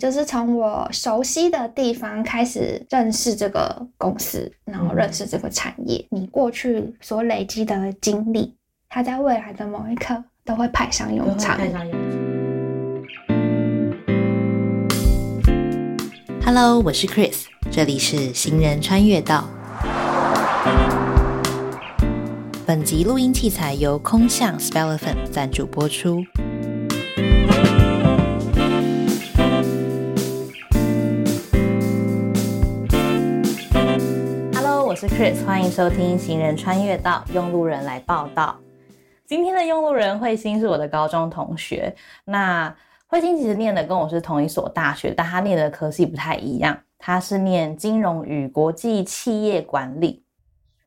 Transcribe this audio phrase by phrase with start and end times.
[0.00, 6.02] 就是从我熟悉的地方开始认识这个公司，然后认识这个产业。
[6.08, 8.56] 你过去所累积的经历，
[8.88, 11.58] 它在未来的某一刻都会派上用场。
[16.46, 19.50] Hello，我是 Chris，这里是行人穿越道。
[22.66, 26.24] 本集录音器材由空象 Speller 粉赞助播出。
[35.00, 38.54] 是 Chris，欢迎收听《行人穿越道》，用路人来报道。
[39.24, 41.96] 今天的用路人慧心是我的高中同学。
[42.26, 42.76] 那
[43.06, 46.78] 慧心其实念的跟我是同一所大学，但他念的科系不太一样。
[46.98, 50.22] 他是念金融与国际企业管理。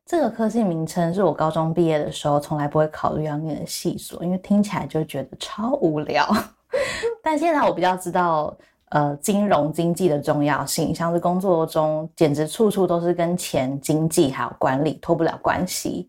[0.06, 6.24] 这个科系名称是我高中毕业的时候从来不会考虑要念的系所，因为听起来就觉得超无聊。
[7.20, 8.56] 但现在我比较知道。
[8.90, 16.08] 呃，金融经济的重要性，像是工作中简直处处都是跟钱、经济还有管理脱不了关系。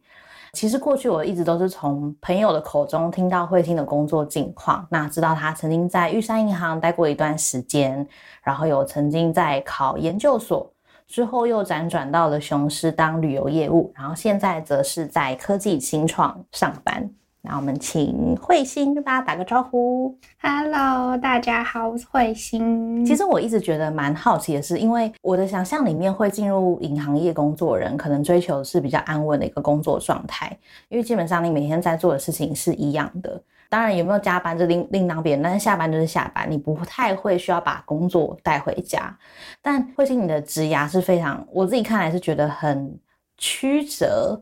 [0.54, 8.08] 其实过去我一直都是从朋友的口中听到慧心的工作近况，那知道他曾经在玉山银行待过一段时间，
[8.42, 10.72] 然后有曾经在考研究所，
[11.08, 17.10] 之后又辗转到了雄狮当旅游业务，然后现在则是在科技新创上班。
[17.48, 20.18] 那我们请慧心跟大家打个招呼。
[20.42, 23.06] Hello，大家好，我是慧心。
[23.06, 30.58] 其实我一直觉得蛮好奇的是，因为我的想象里面会进入银行业工作人，可能追求的是比较安稳的一个工作状态，
[30.90, 33.40] 因为基本上你每天在做的事情是一样的。
[33.70, 39.16] 当然有没有加班就另另当别论，但是下班就是下班，你不太会需要把工作带回家。
[39.62, 43.00] 但慧心你的职涯是非常，我自己看来是觉得很
[43.38, 44.42] 曲折。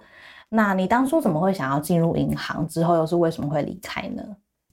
[0.55, 2.67] 那你当初怎么会想要进入银行？
[2.67, 4.23] 之后又是为什么会离开呢？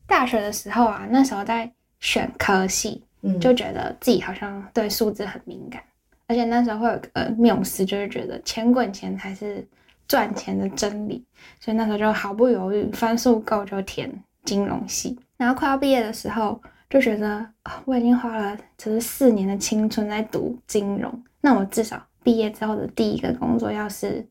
[0.06, 5.83] 大学的时候啊，那时候在选科系，嗯就觉得自己好像对数字很敏感，
[6.27, 9.67] 而且那时候会有个缪斯，就是觉得钱滚钱才是
[10.06, 11.25] 赚钱的真理，
[11.58, 14.13] 所以那时候就毫不犹豫，分数够就填
[14.45, 15.19] 金融系。
[15.39, 17.46] 然后快要毕业的时候，就觉得
[17.86, 24.29] 我已经花了只是四年的青春在读金融，那我至少毕业之后的第一个工作要是。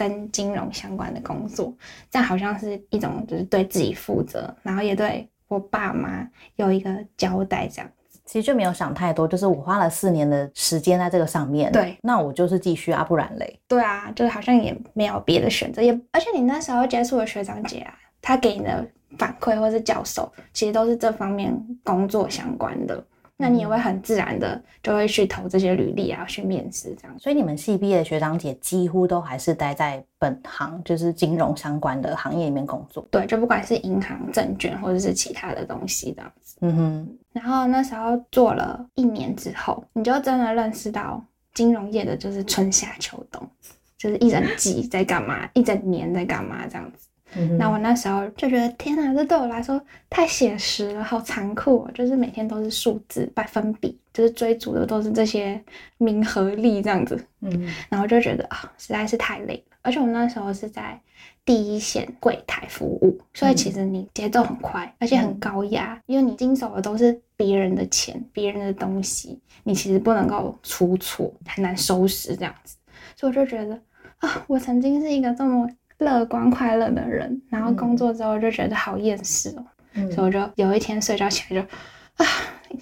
[0.00, 1.70] 跟金融相关的工作，
[2.10, 7.68] 这样好像是一种就是对自己负责，然后也对我爸妈有一个交代。
[7.70, 7.90] 这样
[8.24, 13.60] 其实就没有想太多，就是我花了四年的时间在这个上面，对，那我就是继续啊，不然嘞？
[13.68, 23.04] 对啊，就是好像也没有别的选择，也而且你那时候接触的学长姐啊，他给你的反馈或是教授，其实都是这方面工作相关的。
[23.40, 27.18] 那你也会很自然的就会去投这些履历啊，去面试这样。
[27.18, 33.06] 所以你们系毕业的学长姐几乎都还是待在本行，就是金融相关的行业里面工作。
[33.10, 36.56] 对，就不管是银行、证券或者是其他的东西这样子。
[36.60, 37.18] 嗯哼。
[37.32, 41.24] 然后那时候做了一年之后，你就真的认识到
[41.54, 43.48] 金融业的就是春夏秋冬，
[43.96, 47.08] 就是一整季在干嘛，一整年在干嘛这样子。
[47.58, 51.90] 那我那时候就觉得，天哪，这对我来说太写实了，好残酷哦！
[51.94, 55.62] 就是每天都是数字、百分比，就是追逐的都是这些
[55.98, 57.24] 名和利这样子。
[57.40, 59.76] 嗯，然后就觉得啊，实在是太累了。
[59.82, 61.00] 而且我那时候是在
[61.44, 72.76] 第一线柜台服务，所以其实你节奏很快，而且很高压，因为你经手的都是别人的钱、别人的东西，你其实不能够出错，很难收拾这样子。
[73.16, 73.80] 所以我就觉得
[74.18, 75.70] 啊，我曾经是一个这么。
[76.00, 79.64] 乐观快乐的人，然后工作之后就觉得好厌世哦，
[80.10, 81.68] 所以我就有一天睡觉起来就
[82.16, 82.26] 啊，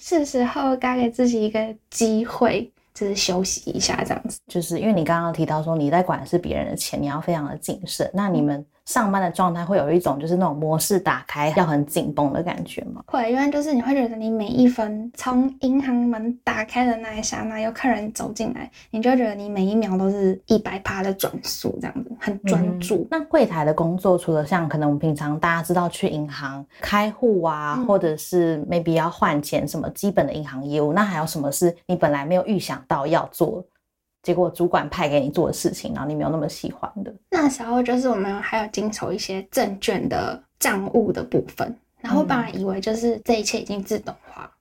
[0.01, 4.39] 是时候该给自己一个机会，就是休息一下这样子。
[4.47, 8.11] 就是因为你刚刚提到说你在管的是别人的钱，你要非常的谨慎。
[8.15, 8.65] 那你们。
[8.88, 13.03] 上班的状态会有一种就是那种模式打开要很紧绷的感觉吗？
[13.06, 23.06] 会，因为就是你会觉得你每一分从银行门打开的那一刹那，有客人走进来，你就觉得你每一秒都是一百趴的转速这样子，很专注。
[23.10, 33.63] 那柜台的工作除了像可能我们平常大家知道去银行开户啊，或者是 maybe 要换钱什么基本的银行业务，那还有什么是你本来没有预想到要做？
[34.28, 37.10] 结果主管派给你做的事情，然后你没有那么喜欢的。
[37.30, 44.53] 那时候就是我们还有经手一些证券的账务的部分，然后本来以为就是这一切已经自动化，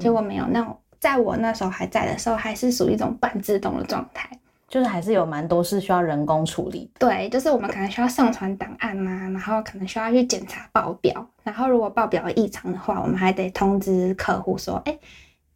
[0.00, 0.44] 结果没有。
[0.48, 4.28] 那在我那时候还在的时候，还是属于一种半自动的状态，
[4.66, 6.90] 就是还是有蛮多是需要人工处理。
[6.98, 14.98] 对，就是我们可能需要上传档案啊，然后可能需要去检查报表，然后如果报表异常的话，我们还得通知客户说，哎，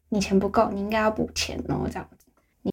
[0.09, 2.09] 你钱不够，你应该要补钱哦，这样。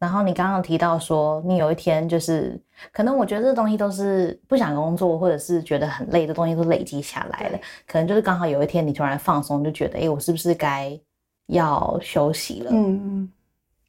[0.00, 2.60] 然后你刚刚提到说，你有一天就是
[2.92, 10.98] 可能我觉得这东西都是不想工作，或者是觉得很累的东西都累积下来了，可能就是刚好有一天你突然放松，就觉得哎，我是不是该
[11.46, 12.70] 要休息了。
[12.72, 13.30] 嗯，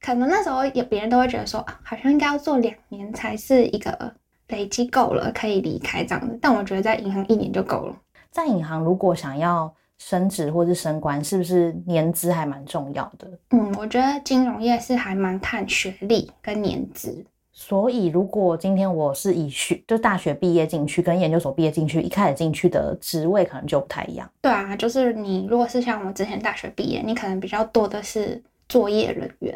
[0.02, 4.14] 可能那时候也别人都会觉得说啊，好像应该要做两年才是一个
[4.50, 6.38] 累积够了可以离开这样子。
[6.42, 7.96] 但我觉得在银行一年就够了。
[8.30, 13.28] 在银行如果想要升职或是升官，是不是年资还蛮重要的？
[13.52, 17.26] 嗯，我觉得金融业是还蛮看学历跟年资。
[17.58, 24.30] 所以，如果今天我是以学就大学毕业进去，跟研究所毕业进去，一开始进去的职位可能就不太一样。
[24.42, 29.56] 对啊，就是你如果是像我之前大学毕业，你可能比较多的是作业人员；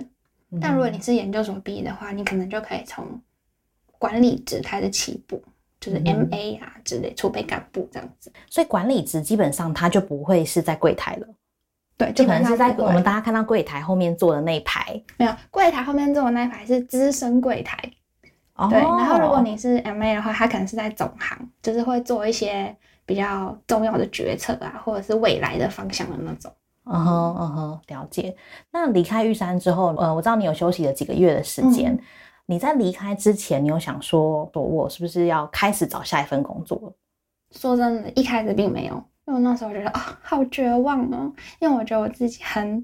[0.62, 3.06] 但如果你是研究所毕业的话，你可能就可以从
[3.98, 5.44] 管理职开始起步，
[5.80, 8.32] 就是 M A 啊之类储备干部这样子。
[8.50, 11.28] 所以管理职基本上他就不会是在柜台了。
[11.98, 17.78] 对，就可能是在我们大家看到柜台后面坐的那一排，没有柜台后面坐的那一排是资深柜台。
[18.70, 22.76] 对，然后如果你是 M A 的话，他可能是在总行，就是会做一些
[23.06, 26.52] 比较重要的决策啊，或者是未来的方向的那种。
[26.86, 28.36] 嗯哼嗯哼，了解。
[28.72, 31.98] 那离开玉山之后，呃，我知道你有休息了几个月的时间。
[32.50, 36.92] 你在离开之前，你有想说，我是不是要开始找下一份工作？
[37.52, 39.04] 说真的，一开始并没有。
[39.28, 41.32] 因为那时候觉得啊，好绝望哦。
[41.60, 42.84] 因为我觉得我自己很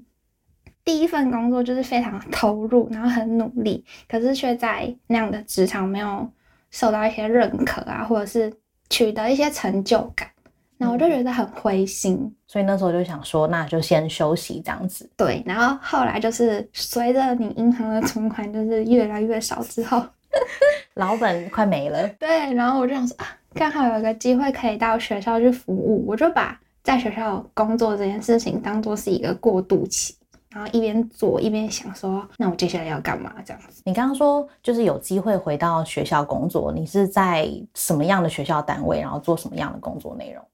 [0.84, 6.30] 第一份工作就是非常投入，然后很努力，可是却在那样的职场没有
[6.70, 8.56] 受到一些认可啊，或者是
[8.88, 10.30] 取得一些成就感，
[10.78, 12.34] 那我就觉得很灰心。
[12.46, 15.08] 所以那时候就想说，那就先休息这样子。
[15.16, 20.02] 对，然后后来就是随着你银行的存款就是越来越少之后，
[20.94, 22.08] 老本快没了。
[22.18, 23.26] 对，然后我就想说啊。
[23.54, 30.14] 刚好有个机会可以到学校去服务，我就把在学校工作这件事情当做是一个过渡期，
[30.50, 33.32] 然后一边做一边想说，那我接下来要干嘛？
[33.46, 33.80] 这样子。
[33.86, 40.44] 你刚刚说就是有机会回到学校工作，你是在什么样的学校单位，然后做什么样的工作内容？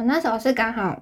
[0.00, 0.98] 我那时候是刚好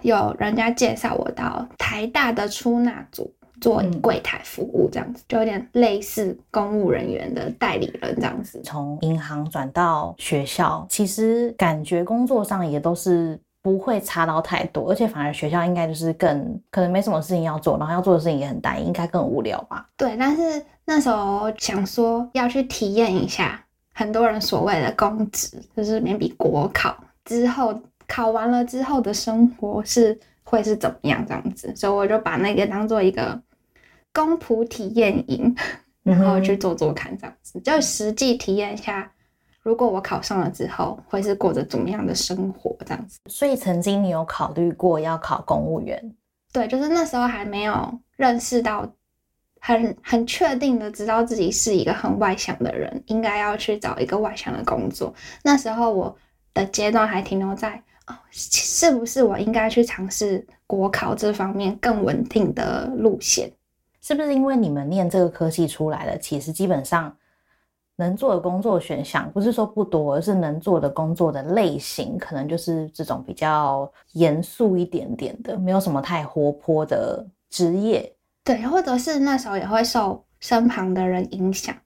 [0.00, 3.32] 有人家介绍我到台大的出纳组。
[3.60, 8.58] 做柜台服务这样子，就有点类似公务人员的代理人这样子。
[8.64, 19.86] 从银行转到学校，其实感觉工作上也都是不会差到太多，而且反而学校应该就是更可能没什么事情要做，然后要做的事情也很单一，应该更无聊吧？
[19.94, 26.96] 对，但是那时候想说要去体验一下很多人所谓的公职，就是免比国考
[27.26, 27.78] 之后
[28.10, 33.40] 考完了之后的生活是会是怎么样这样子，所以我就把那个当做一个。
[34.12, 35.54] 公仆体验营，
[36.02, 39.08] 然后去做做看，这样子就实际体验一下，
[39.62, 42.76] 如果我考上了之后，会是过着怎么样的生活？
[42.84, 43.20] 这样子。
[43.28, 46.12] 所以曾经你有考虑过要考公务员？
[46.52, 48.84] 对，就是那时候还没有认识到，
[49.60, 55.14] 很很确定的知道自己是一个很外向的人，应该要去找一个外向的工作。
[55.44, 56.18] 那时候我
[56.52, 57.80] 的阶段还停留在
[58.10, 63.50] 哦，是不是我应该去尝试国考这方面更稳定的路线？
[64.00, 67.14] 是不是因为你们念这个科系出来的，其实基本上
[67.96, 78.10] 能做的工作选项不是说不多，而是能做的工作的类型可能就是这种比较严肃一点点的，没有什么太活泼的职业。
[78.42, 81.76] 对，或者是那时候也会受身旁的人影响，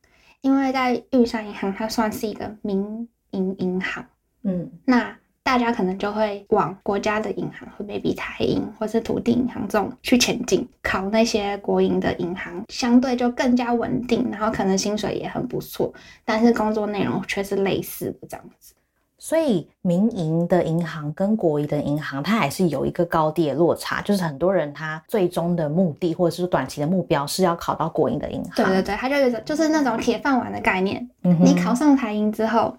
[0.41, 4.07] 因为在玉山银行，它算是一个民营银行。
[4.43, 5.15] 嗯，那。
[5.45, 15.93] 大家可能就会往国家的银行，或 maybe 台银或是土地银行这种去前进，考那些国营的银行，相对就更加稳定，然后可能薪水也很不错，
[16.25, 18.73] 但是工作内容却是类似的这样子。
[19.19, 28.53] 所以民营的银行跟国营的银行，它还是有一个高低的落差，就是很多人他最终的目的或者是短期的目标是要考到国营的银行。
[28.57, 31.07] 对对对，它就就是那种铁饭碗的概念。
[31.21, 32.75] 你考上台银之后。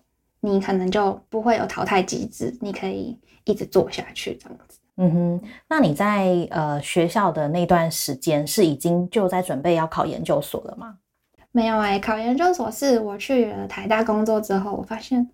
[0.46, 4.80] 你可能就不会有淘汰机制，你可以一直做下去这样子。
[4.98, 10.98] 嗯哼，那你在呃学校的那段时间是已经就在准备要考研究所了吗？
[11.52, 15.28] 没有哎，考研究所是我去了台大工作之后，我发现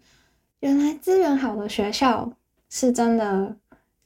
[0.62, 2.32] 原来资源好的学校
[2.70, 3.56] 是真的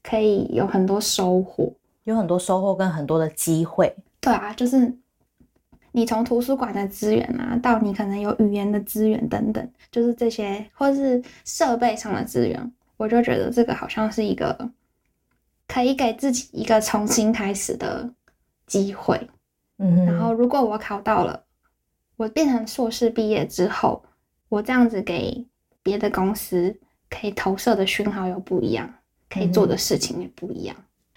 [0.04, 1.72] 可以有很多收获，
[2.04, 3.96] 有很多收获跟很多的机会。
[4.20, 4.94] 对啊，就是。
[5.96, 14.70] 你从图书馆的资源啊，到你可能有语言的资源等等，就是这些，或是设备上的资源，我就觉得这个好像是一个
[15.70, 18.14] 可以给自己一个重新开始的
[18.68, 19.30] 机会。
[19.78, 21.46] 嗯，然后如果我考到了，
[22.18, 24.04] 我变成硕士毕业之后，
[24.50, 25.48] 我这样子给
[25.82, 26.78] 别的公司
[27.10, 28.94] 可以投射的讯号又不一样，
[29.30, 30.76] 可以做的事情也不一样。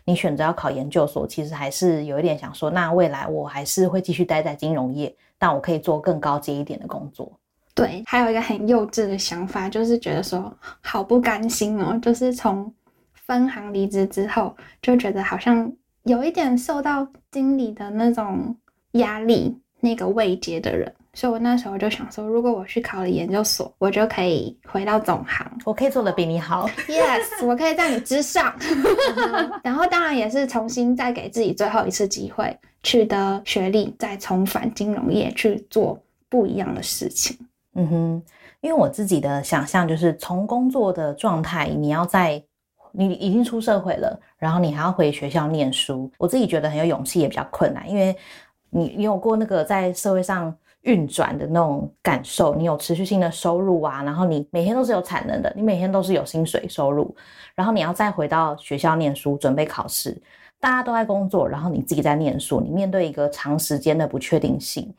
[0.09, 7.31] 你选择要考研究所，其实还是有一点想说，那未来我还是会继续待在金融业，但我可以做更高阶一点的工作。
[7.75, 10.51] 对，还有一个很幼稚的想法，就是觉得说
[10.81, 12.73] 好不甘心哦，就是从
[13.13, 15.71] 分行离职之后，就觉得好像
[16.05, 18.57] 有一点受到经理的那种
[18.93, 20.91] 压力那个位阶的人。
[21.19, 26.69] 所以，我那时候就想说，如果我去考了研究所，我就可以回到总行，我可以做的比你好。
[26.87, 28.55] Yes， 我可以在你之上。
[29.65, 37.37] 然后，当然也是重新再给自己最后一次机会，取得学历，再重返金融业去做不一样的事情。
[37.75, 38.23] 嗯哼，
[38.61, 42.41] 因为我自己的想象就是，从工作的状态，你要在
[42.93, 48.17] 你已经出社会了，然后你还要回学校念书，我自己觉得很有勇气，也比较困难，因为
[48.71, 50.57] 你你有过那个在社会上。
[50.83, 57.15] 运转的那种感受，你有持续性的收入啊，然后你每天都是有产能的，你每天都是有薪水收入，
[57.55, 60.17] 然后你要再回到学校念书，准备考试，
[60.61, 64.95] 大家都在工作，然后你自己在念书，你面对一个长时间的不确定性，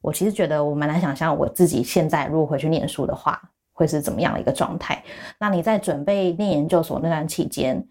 [0.00, 3.40] 我其实觉得我蛮难想象我自己现在如果回去念书的话，
[3.72, 5.02] 会是怎么样的一个状态。
[5.38, 7.82] 那你在准备念研究所那段期间，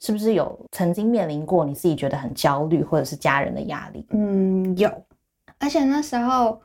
[0.00, 4.06] 是不是有曾经面临过你自己觉得很焦虑，或者是家人的压力？
[4.10, 4.90] 嗯，有。
[5.58, 6.60] 而且那时候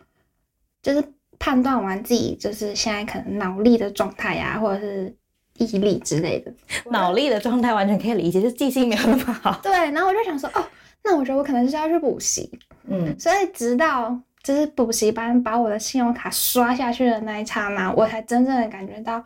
[0.82, 1.04] 就是
[1.40, 5.16] 判断完自己就是现在可能脑力的状态呀，或者是
[5.58, 6.54] 毅力之类的。
[6.92, 9.60] 脑力的状态完全可以理解，就记性没有那么好。
[9.64, 10.64] 对，然后我就想说，哦，
[11.04, 12.50] 那我觉得我可能是要去补习。
[12.88, 19.18] 嗯，所以直到就是补习班把我的信用卡刷下去的那一刹那，我才真正的感觉到，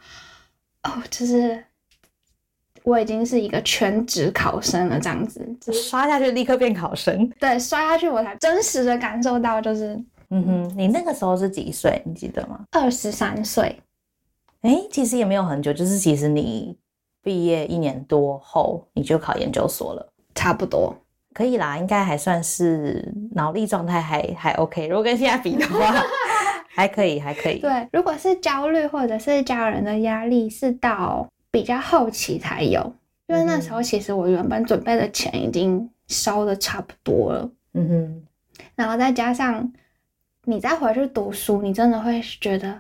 [0.83, 1.63] 哦，就是。
[2.88, 7.29] 我已经是一个全职考生了，这样子刷下去立刻变考生。
[7.38, 9.94] 对，刷下去我才真实的感受到，就是
[10.29, 12.01] 嗯哼，你那个时候是几岁？
[12.06, 12.62] 你记得吗？
[12.72, 13.82] 二十三岁。
[14.62, 16.77] 哎，其实也没有很久，就是其实你
[17.22, 20.96] 毕业一年多后你就考研究所了，差不多
[21.34, 24.88] 可以啦，应该还算是脑力状态还还 OK。
[24.88, 25.94] 如果跟现在比的话，
[26.74, 27.60] 还可以，还可以。
[27.60, 31.27] 对，如果是焦虑或者是家人的压力，是到。
[31.57, 32.93] 比较后期才有，
[33.25, 38.23] 因为那时候其实我原本准备的钱已经烧的差不多了，嗯哼，
[38.75, 39.73] 然后再加上
[40.45, 42.79] 你再回去读书，你真的会觉得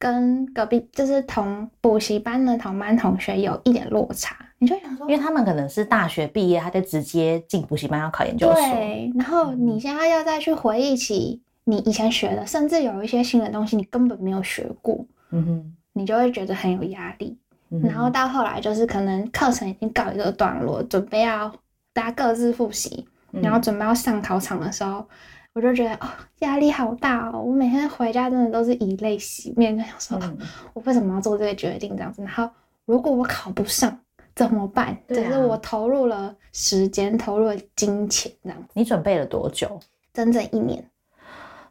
[0.00, 17.38] 跟隔壁就是同补习班的同班同学有一点落差，你就想说，因为他们可能是大学毕业，他就直接进补习班要考研究所，对，然后你现在要再去回忆起你以前学的，甚至有一些新的东西你根本没有学过，嗯哼，你就会觉得很有压力。
[17.82, 21.52] 然后到后来就是可能课程已经告一个段落，准备要
[21.92, 25.06] 大家各自复习，然后准备要上考场的时候，
[25.54, 26.08] 我就觉得哦
[26.40, 27.40] 压力好大哦！
[27.40, 30.36] 我每天回家真的都是以泪洗面，就想说
[30.74, 32.22] 我为什么要做这个决定这样子？
[32.22, 32.48] 然后
[32.84, 33.98] 如果我考不上
[34.34, 34.96] 怎么办？
[35.08, 38.58] 就是我投入了时间，投入了金钱这样。
[38.74, 39.80] 你准备了多久？
[40.12, 40.84] 整整一年，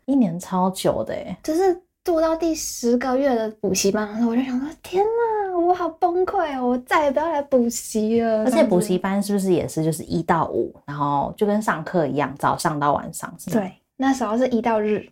[0.05, 1.37] 一年超久的哎！
[1.43, 5.34] 就是做到第十个月的补习班的时候，我就想说天哪！
[5.75, 6.69] 我好崩溃哦！
[6.69, 8.45] 我再也不要来补习了。
[8.45, 13.51] 而且补习班是不是也是就是一到五，然后就跟上课一样，早上到晚上是？
[13.51, 15.05] 对，那时候是一到日，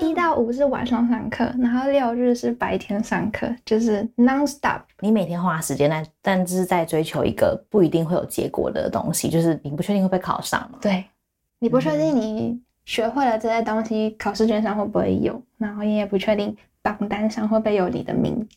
[0.00, 4.82] 一到五是晚上上课，然后六日是白天上课，就是 non stop。
[5.00, 10.78] 你每天花时间在，但是在追求一个不一定会有结果的东西，就是你不确定会不会考上嘛？
[10.80, 11.04] 对，
[11.58, 18.56] 你不确定你学会了这些东西，考试卷上会不会有，然后你也不确定榜单上会不会有你的名字。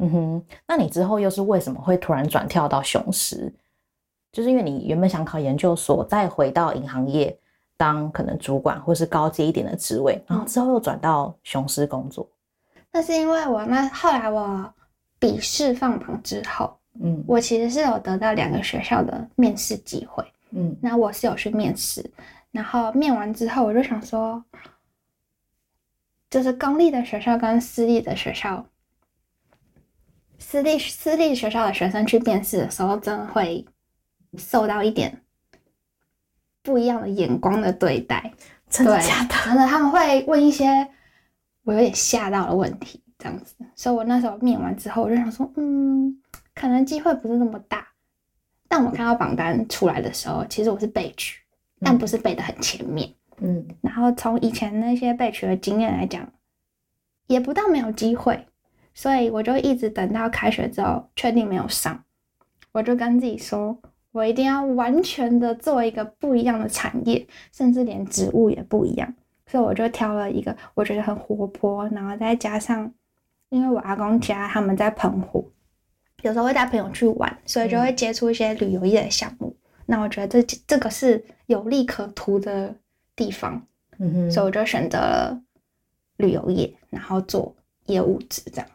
[0.00, 3.52] 嗯哼，那你之后又是为什么会突然转跳到雄狮？
[4.30, 7.36] 就是因为你原本想考研究所，再回到银行业
[7.76, 12.28] 当可能主管或是高阶一点的职位，然后之后又转到雄狮工作。
[12.92, 14.72] 那是因为我那后来我
[15.18, 22.08] 笔试放榜之后，嗯，我其实是有得到两个学校的面试机会，嗯，那我是有去面试，
[22.52, 24.44] 然后面完之后我就想说，
[26.30, 28.64] 就是公立的学校跟私立的学校。
[30.50, 33.62] 私立私立学校的学生去面试的时候，真的会
[34.38, 35.20] 受到一点
[36.62, 38.32] 不一样的眼光的对待。
[38.70, 39.34] 真的假的？
[39.44, 40.88] 真的，他们会问一些
[41.64, 43.56] 我有点吓到的问题，这样子。
[43.76, 46.18] 所以我那时候面完之后，我就想说，嗯，
[46.54, 47.86] 可能机会不是那么大。
[48.68, 51.42] 但我看到榜单出来的时候，其实我是被取，
[51.80, 53.12] 但不是背的很前面。
[53.42, 53.68] 嗯。
[53.82, 56.26] 然后从以前那些被取的经验来讲，
[57.26, 58.47] 也不到没有机会。
[58.98, 62.02] 所以我就一直等到开学之后，确定没有上，
[62.72, 63.78] 我就跟自己说，
[64.10, 69.14] 我一定要完全的做一个不一样的产业，甚至连职务也不一样。
[69.46, 72.92] 所以我就挑了一个我觉得很活泼，然后再加上，
[73.50, 75.48] 因为我阿公家他们在澎湖，
[76.22, 79.54] 有时候会带朋友去玩，所以就会接触一些旅游业的项目。
[79.86, 82.74] 那我觉得这这个是有利可图的
[83.14, 83.64] 地方，
[83.98, 85.40] 嗯哼，所以我就选择了
[86.16, 87.54] 旅游业，然后做
[87.86, 88.68] 业务职这样。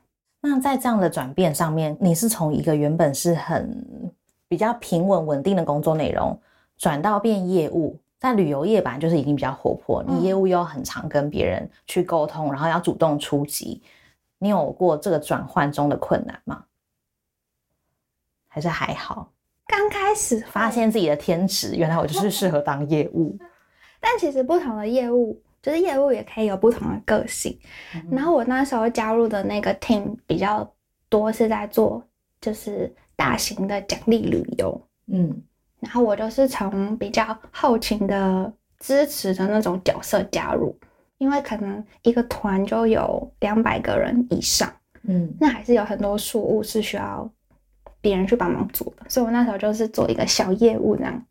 [0.46, 4.14] 那在这样的转变上面，你是从一个原本是很
[4.50, 6.38] 比较平稳稳定的工作内容，
[6.78, 13.82] 转到变业务，在旅游业本来就是已经比较活泼，你业务又很常跟别人去沟通，然后要主动出击，
[14.38, 16.66] 你有过这个转换中的困难吗？
[18.50, 19.32] 还是还好？
[19.66, 23.38] 刚开始发现自己的天职，原来我就是适合当业务。
[24.02, 27.58] 但其实不同的业务，就是业务也可以有不同的个性。
[28.12, 30.70] 然后我那时候加入的那个 team 比较
[31.10, 32.06] 多是在做
[32.42, 35.42] 就是大型的奖励旅游，嗯，
[35.80, 40.78] 然后我就是从比较后勤的支持的那种角色加入，
[41.18, 44.70] 因为可能一个团就有两百个人以上，
[45.04, 47.32] 嗯，那还是有很多事务是需要
[48.02, 51.26] 别人去帮忙做的，所以我那时候就是做一个小业务这样。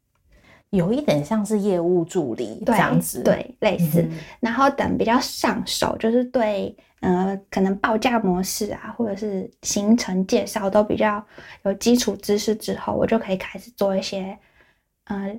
[0.72, 4.08] 有一点像是业务助理这样子，对，类似。
[4.40, 11.22] 然后等比较上手，就是对，呃，可能报价模式啊，或者是行程介绍都比较
[11.64, 14.38] 有基础知识之后，我就可以开始做一些，
[15.04, 15.38] 呃，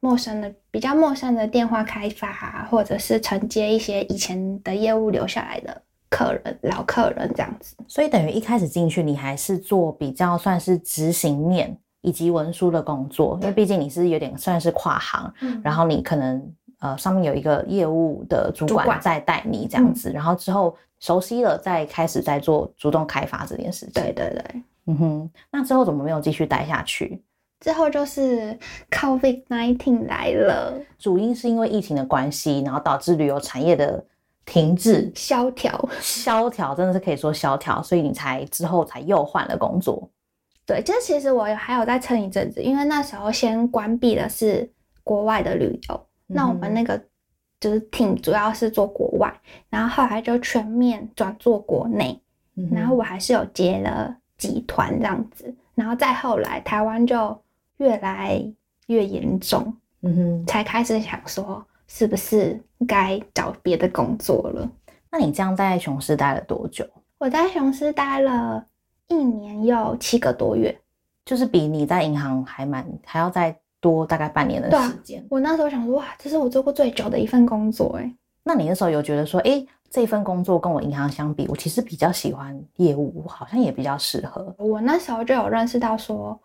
[0.00, 7.74] 陌生的、比较陌生的电话开发啊，或者是承接一些以前的业务留下来的客人、老客人这样子。
[7.88, 11.78] 所以等于一开始进去，你还是做比较算是执行面。
[12.02, 24.02] 以及文书的工作，因为毕竟你是有点算是跨行，然后你可能呃上面有一个业务的主管在带你这样子，然后之后熟悉了再开始在做主动开发这件事情。
[24.02, 27.22] 对对对，嗯哼，那之后怎么没有继续待下去？
[27.60, 28.58] 之后就是
[28.90, 34.02] COVID nineteen 来了，主因是因为疫情的关系，然后导致旅游产业的
[34.46, 40.08] 停滞、萧条、 萧条，真的是可以说萧条，所以你才之后才又换了工作。
[40.70, 44.70] 对，就其实我还有在撑一阵子，因为那时候先关闭的是
[45.02, 46.96] 国外的旅游，那我们那个
[47.58, 49.34] 就是挺主要是做国外，
[49.68, 52.16] 然后后来就全面转做国内，
[52.70, 57.36] 然后我还是有接了集团这样子，然后再后来台湾就
[57.78, 58.40] 越来
[58.86, 64.70] 越严重，嗯哼，才开始想说是不是该找别的工作了。
[65.10, 66.86] 那你这样在雄狮待了多久？
[67.18, 68.64] 我在雄狮待了。
[69.10, 70.74] 一年要七个多月，
[71.26, 75.22] 就是比你在银行还蛮还要再多大概半年的时间。
[75.28, 78.14] 我那时候想说，哇，这是我做过最久的一份工作哎。
[78.42, 84.54] 那你那时候有觉得说，哎，这份工作跟我银行相比，我其实比较喜欢业务，好像也比较适合。
[84.58, 86.38] 我那时候就有认识到说，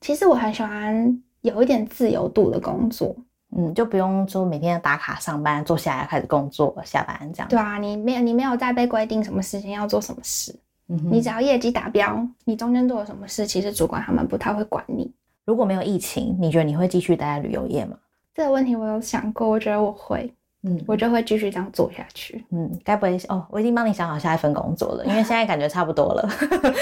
[0.00, 3.14] 其实我很喜欢有一点自由度的工作，
[3.56, 7.48] 嗯，就不用说每天打卡上班，坐下来开始工作，下班这样。
[7.48, 10.54] 对啊，你没有你没有再被规定什么时间要做什么事。
[10.86, 15.10] 你只要业绩达标，你中间做了什么事，其实主管他们不太会管你。
[15.46, 17.96] 如果没有疫情，你觉得你会继续待在旅游业吗？
[18.34, 22.44] 这个问题我有想过，我觉得我会，嗯，我就会继续这样做下去。
[22.50, 23.46] 嗯，该不会哦？
[23.50, 26.28] 我已经帮你想好下一份工作了，因为现在感觉差不多了，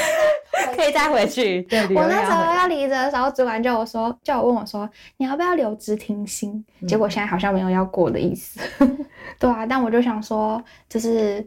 [0.75, 1.67] 可以再回去。
[1.95, 6.65] 我那时候要离职的时候，主管叫我说，叫我问我说，你要不要留职停薪？
[6.89, 8.61] 结果现在好像没有要过的意思。
[9.39, 11.47] 对啊，但我就想说，就是。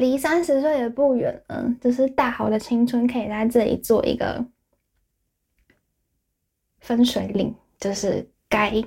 [0.00, 4.42] 离三十岁也不远了，就是大好的青春可以在这里做一个
[6.80, 8.82] 分水岭，就是该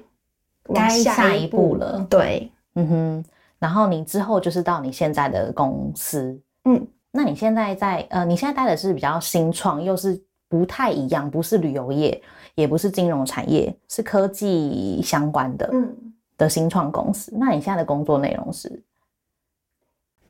[0.74, 2.04] 该下一步了。
[2.10, 3.26] 对，嗯哼。
[3.60, 12.20] 然后你之后就是到你现在的公司，嗯，那你现在在呃，你现在待的是比较新创，又是不太一样，不是旅游业，
[12.56, 15.96] 也不是金融产业，是科技相关的，嗯，
[16.38, 17.32] 的新创公司。
[17.38, 18.84] 那你现在的工作内容是？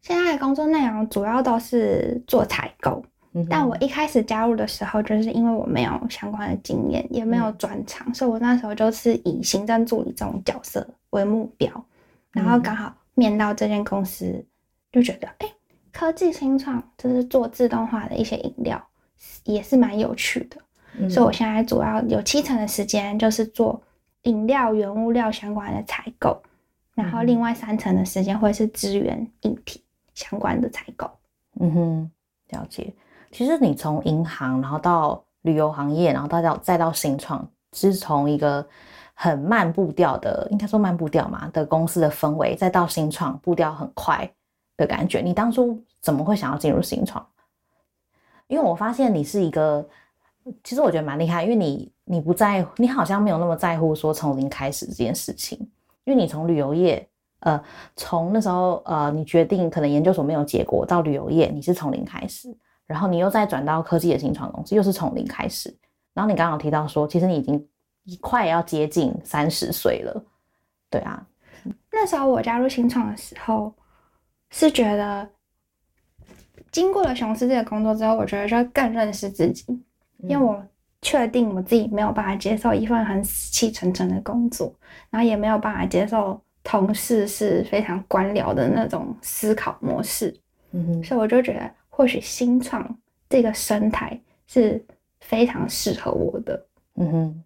[0.03, 3.01] 现在的工作内容主要都是做采购，
[3.49, 11.85] 但我一开始加入的时候，就是因为我没有相关的经验，也没有专长，所以我那时候就是以行政助理这种角色为目标，
[12.31, 14.45] 然后刚好面到这间公司，
[14.91, 15.47] 就觉得哎，
[15.93, 18.85] 科技新创就是做自动化的一些饮料，
[19.45, 23.81] 也是蛮有趣的，所以我现在主要有七成的时间就是做
[24.23, 26.43] 饮料原物料相关的采购，
[26.93, 29.81] 然后另外三成的时间会是支援硬体。
[30.13, 31.09] 相关的采购，
[31.59, 32.11] 嗯哼，
[32.49, 32.93] 了解。
[33.31, 38.63] 其实你从银行，然后到旅游行业，然后到到再到新创，是从一个
[39.15, 44.31] 很慢步调的，应该说慢步调嘛的公司的氛围，再到新创步调很快
[44.77, 45.19] 的感觉。
[45.19, 47.25] 你当初怎么会想要进入新创？
[48.47, 49.83] 因为我发现你是一个，
[50.63, 55.57] 其实我觉得蛮厉害，因为你你不在，你好像没有那么在乎说从零开始这件事情，
[56.03, 57.07] 因为你从旅游业。
[57.43, 57.61] 呃，
[57.95, 62.55] 从那时候，呃，你决定可能研究所没有结果，到旅游业，你是从零开始，
[62.87, 65.73] 然后你又再转到科技的新创公司，又是从零开始。
[66.13, 67.67] 然后你刚刚提到说，其实你已经
[68.21, 70.23] 快要接近三十岁了，
[70.89, 71.25] 对啊。
[71.91, 73.73] 那时候我加入新创的时候，
[74.49, 75.27] 是觉得
[76.71, 79.65] 经过了雄狮这个工作之后，我觉得就更认识自己，
[80.19, 80.63] 因为我
[81.01, 84.73] 确定我自己没有办法接受一份很死气沉沉的工作，
[85.09, 90.35] 然后也没有办法接受同事是非常官僚的那种思考模式。
[90.71, 92.97] 嗯哼，所以我就觉得，或许新创
[93.29, 94.83] 这个生态是
[95.19, 96.65] 非常适合我的。
[96.95, 97.43] 嗯哼，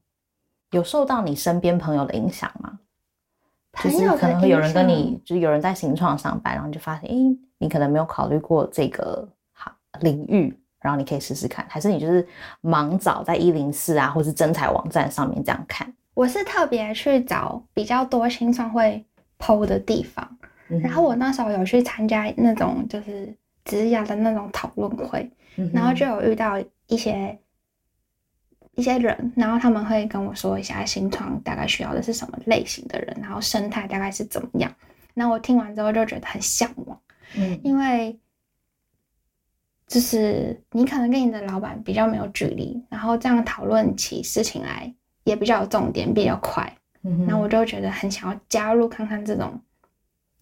[0.72, 2.80] 有受到你身边朋友的影响吗？
[3.84, 12.28] 就是可能会有人跟你，就是有人在新创上班，然后你就发现，哎，你可能没有考虑过这个哈领域，然后你可以试试看，还是你就是
[12.64, 15.94] 盲找在一零四啊，或是真彩网站上面这样看？
[16.18, 19.06] 我是特别去找比较多新创会
[19.38, 20.28] PO 的地方，
[20.68, 23.32] 然后我那时候有去参加那种就是
[23.64, 25.32] 职涯的那种讨论会，
[25.72, 27.38] 然后就有遇到一些。
[28.74, 34.72] 一些人，然后他们会跟我说一下新创大概需要的是什么类型的人，然后生态大概是怎么样。
[35.16, 37.00] 那我听完之后就觉得很向往，
[37.36, 38.16] 嗯，因为
[39.88, 44.94] 就是你可能跟你的老板比较没有距离，然后这样讨论起事情来
[45.28, 46.72] 也比较有重点，比较快。
[47.04, 49.60] 嗯，那我就觉得很想要加入看看这种。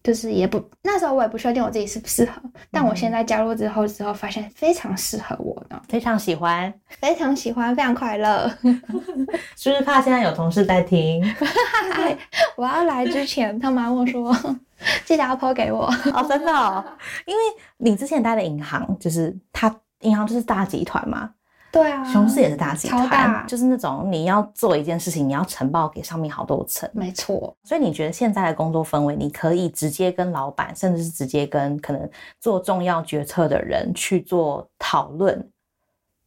[0.02, 8.48] 就是也不那时候我也不确定我自己适不适合，但我现在加入之后之后发现非常适合我呢，非常喜欢，非常喜欢，非常快乐。
[9.58, 11.20] 是不是怕现在有同事在听？
[12.56, 14.32] 我要来之前，他妈我说
[15.04, 16.84] 记得要抛给我哦，真的，哦
[17.24, 17.42] 因为
[17.78, 21.32] 你之前待的银行就是他银行就是大集团嘛。
[21.76, 26.88] 对啊，雄狮也是大集团，就是那种你要做一件事情，你要呈报给上面好多层。
[26.94, 32.08] 没错，所以你觉得现在的工作氛围，你可以直接跟老板，甚至是直接跟可能
[32.40, 35.46] 做重要决策的人去做讨论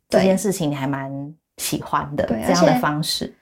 [0.07, 1.11] 这件事情，你还蛮
[1.57, 3.33] 喜欢的这样的方式。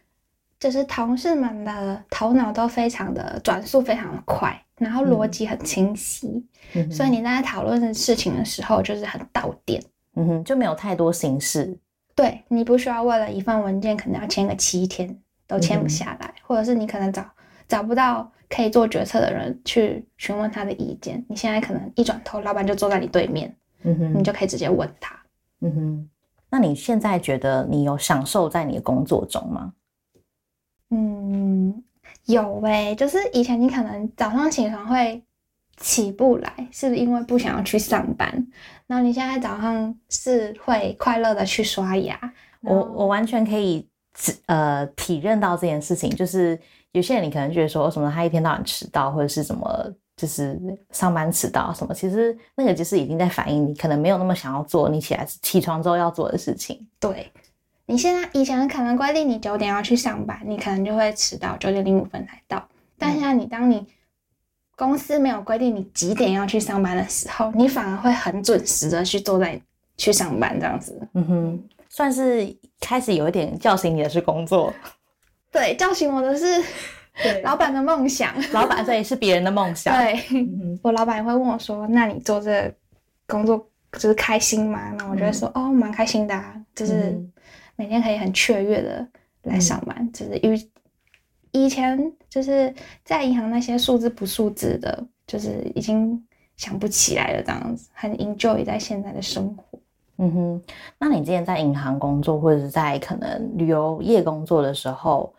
[0.58, 6.42] 就是同事们的头脑都非常的转速非常的快，然后逻辑很清晰，
[6.90, 9.84] 所以你在讨论的事情的时候，就是很到点。
[10.16, 11.78] 嗯哼，就没有太多形式。
[12.18, 17.24] 对你不需要为了一份文件可能要签个七天都签不下来，或者是你可能找
[17.68, 21.24] 找不到可以做决策的人去询问他的意见。
[21.30, 25.16] 你现在可能一转头，老板就坐在你对面，嗯哼，你就可以直接问他。
[25.62, 26.10] 嗯哼，
[26.50, 29.74] 那你现在觉得你有享受在你的工作中吗？
[30.90, 31.84] 嗯，
[32.26, 35.24] 有诶，就是以前你可能早上起床会。
[35.78, 38.48] 起不来，是不是因为不想要去上班？
[38.88, 42.20] 那你现在早上是会快乐的去刷牙？
[42.62, 43.88] 我我完全可以
[44.48, 46.10] 呃体认到这件事情。
[46.10, 46.60] 就是
[46.92, 50.60] 有些人你可能觉得说什么他一天到晚迟到，或者是什么就是
[50.92, 56.88] 上班迟到什么，其实那个就是已经在反映你可能没有那么想要做你起来起床之后要做的事情。
[57.00, 57.32] 对，
[57.86, 63.86] 你现在以前可能规定你九点要去上班，你可能就会迟到九点零五分才到，但现在你当你
[64.78, 69.60] 公司没有规定你几点要去上班的时候，你反而会很准时的去坐在
[69.98, 70.96] 去上班这样子。
[71.16, 74.72] 嗯哼，算是开始有一点叫醒你的是工作。
[75.52, 76.46] 对，叫醒我的是
[77.44, 78.32] 老板的梦想。
[78.54, 79.92] 老板这也是别人的梦想。
[79.98, 80.24] 对，
[80.84, 82.72] 我老板也会问我说：“那你做这
[83.26, 87.20] 工作就是开心吗？”那我就会说：“哦，蛮开心的啊，就是
[87.76, 89.08] 每天可以很雀跃的
[89.42, 90.70] 来上班，就是因为。”
[91.66, 96.22] 以前就是在银行那些数字不数字的，就是已经
[96.56, 99.80] 想不起来了，这样子很 enjoy 在现在的生活。
[100.18, 100.62] 嗯哼，
[100.98, 105.32] 那你之前在银行工作或者是在可能旅游业工作的时候，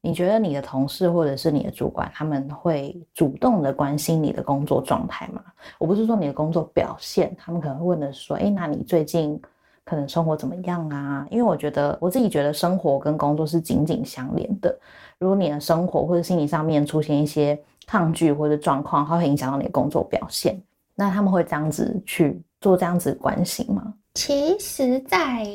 [0.00, 5.40] 你觉得你的同事或者是你的主管他们会主动的关心你的工作状态吗？
[5.78, 9.40] 我不是说你的工作表现，他们可能会问的说，哎，那你最近
[9.86, 11.26] 可能生活怎么样啊？
[11.30, 14.78] 因为我觉得我自己觉得生活跟工作是紧紧相连的。
[15.18, 20.60] 如果你的生活或者心理上面出现一些抗拒或者状况，它会影响到你的工作表现。
[20.94, 23.94] 那他们会这样子去做这样子关心吗？
[24.14, 25.46] 其实，在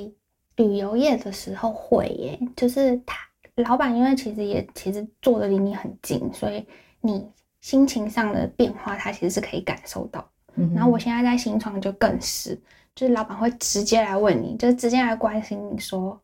[0.56, 3.18] 旅游业的时候会耶，就是他
[3.56, 6.66] 老板因为其实也其实坐的离你很近，所以
[7.02, 7.28] 你
[7.60, 10.26] 心情上的变化，他其实是可以感受到。
[10.56, 12.60] 嗯然后我现在在新创就更是，
[12.96, 16.20] 就是老板会直接来问你，就是直接来关心你说。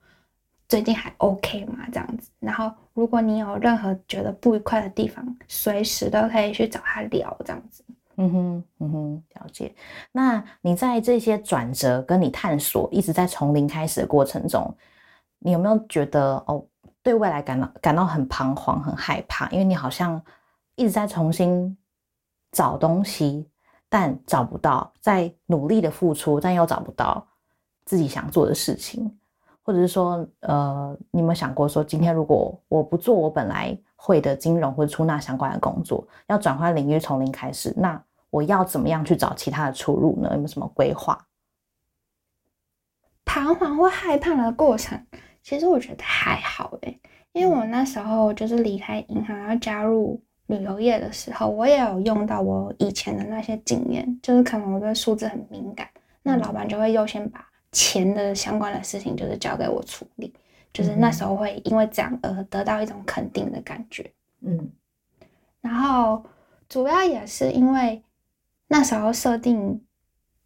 [0.70, 1.88] 最近还 OK 吗？
[1.94, 7.82] 这样子，然后如果你有任何觉得不愉快的地方，随时都可以去找他聊，这样子。
[8.18, 9.74] 嗯哼，嗯哼，了解。
[10.12, 14.76] 那你在这些转折跟你探索，一直在从零开始的过程中，
[15.40, 16.62] 你有没有觉得哦，
[17.02, 19.50] 对未来感到感到很彷徨、很害怕？
[19.52, 20.22] 因为你好像
[20.76, 21.78] 一直在重新
[22.52, 23.48] 找东西，
[23.90, 27.26] 但找不到，在努力的付出，但又找不到
[27.86, 29.18] 自己想做的事情。
[29.62, 40.30] 或者是说，呃，你有没有想过说，今天如果我不做我本来会的金融或者出纳相关的工作，要转换领域从零开始，那我要怎么样去找其他的出路呢？
[40.32, 41.28] 有没有什么规划？
[43.26, 45.06] 彷徨或害怕的过程，
[45.44, 47.02] 其实我觉得还好诶，
[47.34, 55.88] 因为我那时候就是离开银行要加入旅游业的时候，我也有用到我以前的那些经验，就是可能我对数字很敏感，
[56.24, 60.34] 那老板就会优先把钱的相关的事情就是交给我处理，
[60.74, 64.72] 就是那时候会因为这样而得到一种肯定的感觉，嗯，
[65.62, 66.24] 然后
[66.68, 68.04] 主要也是因为
[68.68, 69.82] 那时候设定。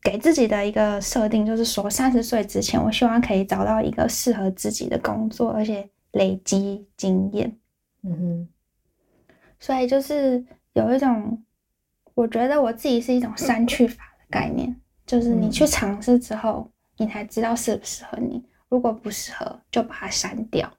[0.03, 7.55] 给自己的一个设定就是说，三十岁之前，我希望可以找到一个适合自己的工作，而且累积经验。
[8.01, 8.47] 嗯哼。
[9.61, 10.43] 所以就是
[10.73, 11.41] 有一种，
[12.13, 18.43] 我觉得我自己是一种删去法的概念，就是你去尝试之后，你才知道适不适合你。
[18.67, 20.69] 如果不适合，就把它删掉。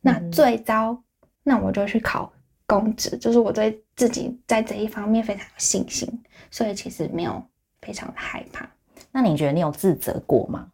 [0.00, 1.00] 那最糟，
[1.44, 2.32] 那我就去考
[2.66, 6.08] 公职，就是我对自己在这一方面非常有信心，
[6.50, 7.40] 所以其实没有。
[7.82, 8.68] 非常的害怕。
[9.10, 10.70] 那你觉得你有自责过吗？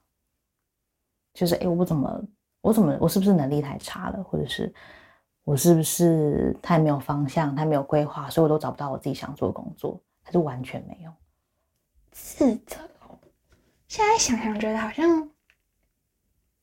[1.33, 2.21] 就是哎，我怎么，
[2.63, 4.75] 我怎么，我是不是能力太差了，或者是
[5.47, 10.03] 我是不是太没有方向，太没有规划，所以我都找不到我自己想做的工作？
[10.25, 11.13] 还是完全没有
[12.11, 12.77] 自责？
[13.87, 15.31] 现在想想，觉得好像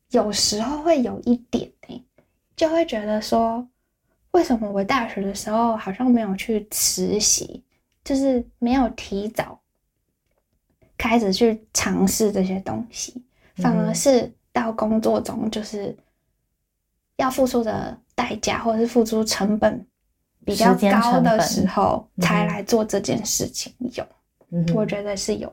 [0.10, 2.04] 有时候会有一点哎，
[2.58, 3.66] 就会觉得说，
[4.32, 7.64] 为什么我大学的时候好像没有去实习，
[8.04, 9.62] 就是没有提早。
[10.98, 13.24] 开始去尝试这些东西，
[13.56, 15.98] 反而是到工作中，就是
[17.16, 19.86] 要付出的代价或者是付出成本
[20.46, 23.74] 比较高的时候，才来做这件事情。
[23.80, 24.06] 有，
[24.74, 25.52] 我觉得是有。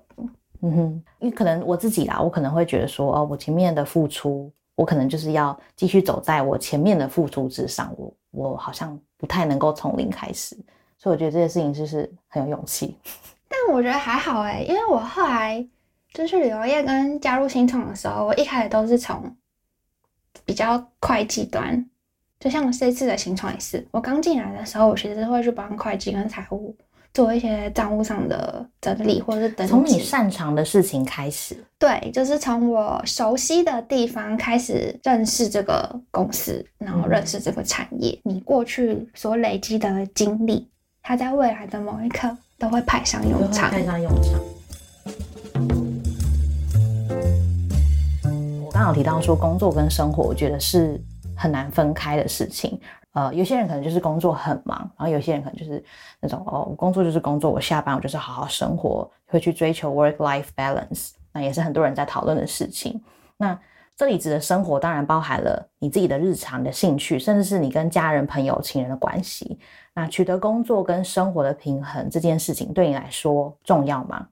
[0.62, 10.54] 嗯哼，因为可能我自己啦，我可能会觉得说，哦，我前面的付出，我可能就是要继续走在我前面的付出之上，我我好像不太能够从零开始，
[10.98, 12.94] 所以我觉得这件事情就是很有勇气。
[13.48, 15.66] 但我觉得还好哎，因为我后来
[16.12, 19.34] 就是旅游业跟加入新创的时候，我一开始都是从
[20.44, 21.84] 比较会计端，
[22.40, 26.74] 就像这次的行程也是，我刚进来的时候，我其实会去帮会计跟财务
[27.12, 40.66] 做一些账务上的整理，或者是等从你擅长的事情开始，对，就是从我熟悉的地方开始认识这个公司，然后认识这个产业，你过去所累积的经历，
[41.02, 42.36] 它在未来的某一刻。
[42.60, 43.70] 都会派上用场。
[43.70, 44.38] 派上用场。
[48.62, 51.00] 我刚好提到说，工作跟生活，我觉得是
[51.40, 52.78] 很难分开的事情。
[53.12, 55.82] 呃，有些人可能就是工作很忙，然后有些人可能就是
[56.20, 61.12] 那种哦，工作就是工作，我下班我就是好好生活，会去追求 work life balance。
[61.32, 63.00] 那也是很多人在讨论的事情。
[63.38, 63.58] 那
[63.96, 69.58] 这里指的生活，当然包含了你自己的日常的兴趣，甚至是你跟家人、朋友、情人的关系。
[69.94, 74.26] 那取得工作跟生活的平衡这件事情，对你来说重要吗？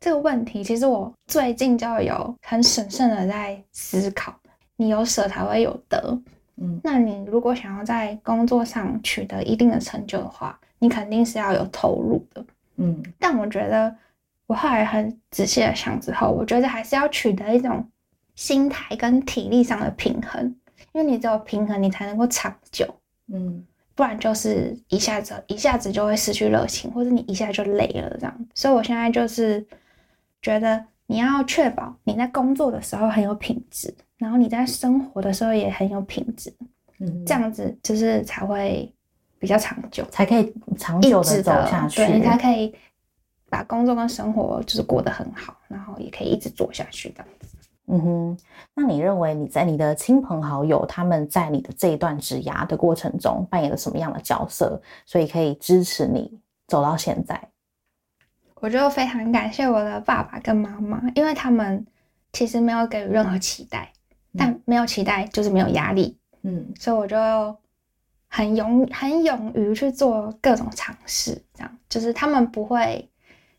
[0.00, 4.34] 这个问题，其实我最近就有很审慎的在思考。
[4.76, 6.18] 你有舍才会有得，
[6.56, 12.44] 嗯，那你如果想要在工作上取得一定的成就的话，你肯定是要有投入的，
[12.76, 13.02] 嗯。
[13.18, 13.94] 但我觉得，
[14.46, 17.88] 我后来很仔细的想之后，我觉得还是要取得一种。
[18.36, 20.44] 心态跟体力上的平衡，
[20.90, 22.84] 因为你只有平衡，你才能够长久。
[23.32, 23.64] 嗯，
[23.94, 28.46] 不然就是一下子一下子就会失去热情，或者你一下就累了这样。
[28.52, 29.64] 所以我现在就是
[30.42, 36.54] 觉得你要确保你在工作的时候很有品质，然后你在生活的时候也很有品质。
[37.00, 38.92] 嗯，这样子就是才会
[39.38, 41.96] 比较长久，才可以长久的走下去。
[41.96, 42.74] 对，你才可以
[43.50, 47.24] 把工作跟生活就是过得很好，然后也可以一直做下去的。
[47.86, 48.38] 嗯哼，
[48.74, 57.38] 那你认为你在你的亲朋好友他们在你的这一段职涯的过程中扮演了什么样的角色，所以可以支持你走到现在？
[58.60, 61.84] 我就非常感谢我的爸爸跟妈妈，因为他们
[62.32, 63.92] 其实没有给予任何期待，
[64.36, 66.16] 但没有期待就是没有压力。
[66.42, 67.56] 嗯，所以我就
[68.28, 73.08] 很勇很勇于去做各种尝试，这样就是他们不会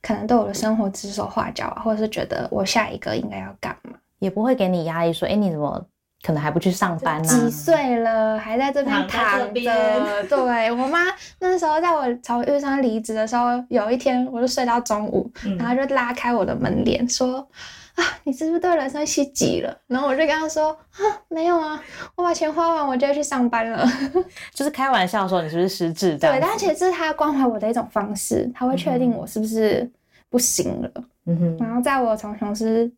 [0.02, 3.92] 可能对我的生活指手画脚啊，或者是觉得我下一个应该要干嘛。
[4.20, 5.86] 也不会给你压力，说，哎，你怎么
[6.26, 7.28] 可能还不去上班呢？
[7.28, 10.24] 几岁了，还在这边躺着？
[10.28, 11.02] 对我妈
[11.40, 17.48] 那时候，在我从玉山离职的时候，有一天我就睡到中午，然后就拉开我的门帘说
[17.94, 21.80] ：“啊，你是不是对人生心急了？”然后我就跟她说：“啊，没有啊，
[22.16, 23.88] 我把钱花完，我就要去上班了。
[24.52, 26.18] ”就是开玩笑说你是不是失智？
[26.18, 29.88] 对，但其实这是他关怀我的一种方式，他会确定我是不是
[30.32, 30.92] 不行了。
[31.28, 32.92] 嗯哼，然后在我从雄狮。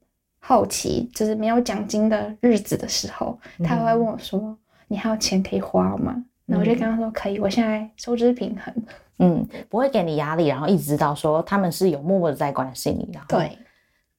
[0.48, 4.58] 后期就是没有奖金的日子的时候，他会问我说
[4.88, 6.16] ：“你还有钱可以花吗？”
[6.48, 8.74] 然后我就跟他说：“可以，我现在收支平衡。”
[9.20, 13.10] 嗯，不会给你压力，然后一直知道说他们是有默默的在关心你。
[13.12, 13.58] 然后，对，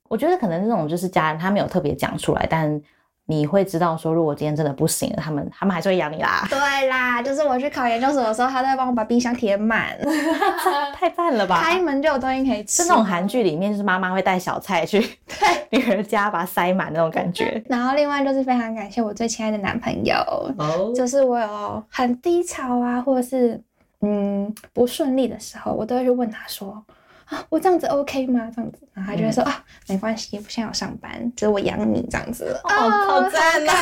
[0.08, 2.78] 我觉得可能那种就是家人他没有特别讲出来，但
[3.30, 6.46] 你会知道说，如果今天真的不行了，他们他们还是会养你啦。
[6.48, 9.98] 对啦，就是我去考研究所的时候，他都会帮我把冰箱填满，
[10.96, 11.60] 太赞了吧！
[11.62, 12.82] 开门就有东西可以吃。
[12.82, 17.62] 是那种韩剧里面，就是妈妈会带小菜去对女儿家，把它塞满那种感觉。
[17.68, 20.16] 然后另外就是非常感谢我最亲爱的男朋友，
[20.56, 23.60] 哦，就是我有很低潮啊，或者是
[24.00, 26.82] 嗯不顺利的时候，我都会去问他说。
[27.28, 28.50] 啊，我这样子 OK 吗？
[28.54, 32.58] 这样子，然后他就会说啊，没关系，我现在有上班，就是我养你这样子。
[32.64, 32.70] 哦，
[33.06, 33.72] 好赞呐！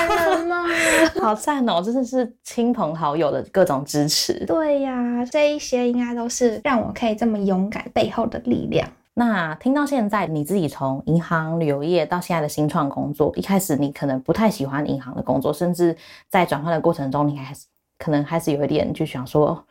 [1.22, 4.44] 好赞哦，真的是亲朋好友的各种支持。
[4.46, 8.88] 对呀，这一些应该都是让我可以这么勇敢背后的力量。
[9.14, 15.96] 那听到现在，你自己从银行、旅游业到现在的新创工作，一开始你可能不太喜欢银行的工作，甚至
[16.28, 19.64] 在转换的过程中，你还是可能还是有一点就想说。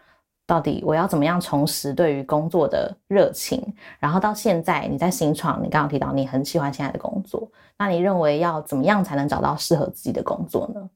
[0.48, 3.62] 到底我要怎么样重拾对于工作的热情？
[4.00, 10.88] 然后到现在你在新创，你刚刚提到你很喜欢现在的工作，那你认为要怎么样才能找到适合自己的工作呢？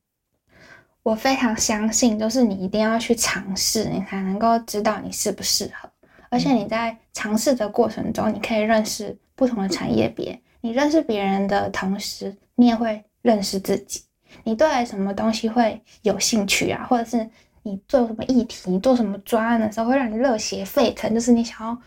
[1.01, 5.89] 我非常相信，就是你一定要去尝试，你才能够知道你适不适合。
[6.29, 14.03] 而且你在尝试的过程中，你可以认识不同的产业别，你认识别人的同时，你也会认识自己。
[14.43, 16.85] 你对什么东西会有兴趣啊？
[16.87, 17.27] 或者是？
[17.63, 21.77] 你做什么议题、做什么专案的时候，会让你热血沸腾，就是你想要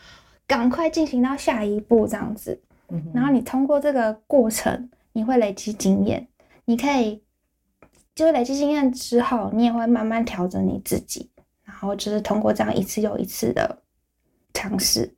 [0.46, 2.60] 赶快进行到下一步这样子。
[3.14, 6.28] 然后你通过这个过程，你会累积经验，
[6.66, 7.22] 你可以
[8.14, 11.30] 就是累积经验之后，你也会慢慢调整你自己。
[11.64, 13.78] 然后就是通过这样一次又一次的
[14.52, 15.10] 尝试，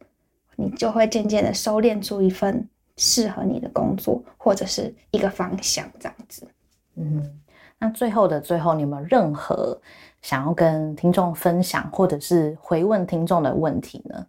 [0.55, 6.47] 你就会渐渐的收敛出一份适合你的工作或者是一个方向这样子。
[6.95, 7.41] 嗯，
[7.81, 9.81] 那最后的最后，你有没有任何？
[10.25, 14.27] 想要跟听众分享，或者是回问听众的问题呢？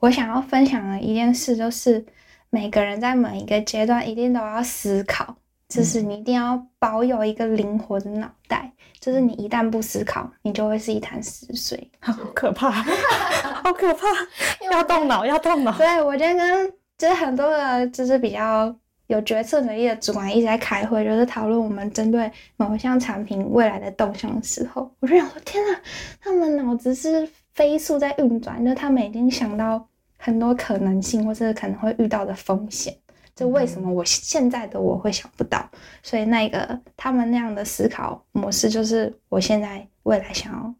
[0.00, 2.04] 我想要分享的一件事就是，
[2.50, 5.32] 每个人在每一个阶段一定都要思考，
[5.68, 14.08] 就是你一定要保有一个灵活的脑袋，就是你一旦不思考，你就会是一潭死水， 好可怕，好可怕，
[14.68, 15.70] 要动脑，要动脑。
[15.78, 18.74] 对我今天跟就是很多的，就是比较。
[19.10, 25.76] 有决策能力的主管一直在开会，就是讨论我们针对某一项产品未来的动向的时候，我就想说：天呐，
[26.20, 29.84] 他们脑子是飞速在运转，就他们已经想到
[30.16, 32.96] 很多可能性，或是可能会遇到的风险。
[33.34, 35.68] 就为什么我现在的我会想不到？
[36.04, 40.72] 所以那个他们那样的思考模式，就是我现在未来想要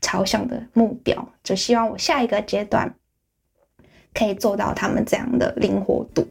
[0.00, 1.28] 朝向的目标。
[1.44, 2.94] 就希望我下一个阶段
[4.14, 6.26] 可以做到他们这样的灵活度。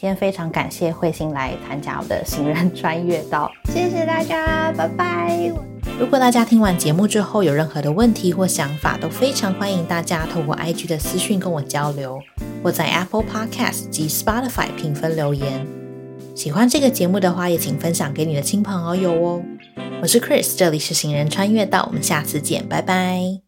[0.00, 5.52] 今天非常感谢慧心来参加我的行人穿越道，谢谢大家，拜拜。
[5.98, 12.20] 如果大家听完节目之后有任何的问题或想法，都非常欢迎大家透过 IG 的私讯跟我交流，
[12.62, 15.66] 或在 Apple Podcast 及 Spotify 评分留言。
[16.36, 19.42] 喜欢这个节目的话，也请分享给你的亲朋好友哦。
[20.00, 23.36] 我是 Chris，这里是行人穿越道，我们下次见，拜拜。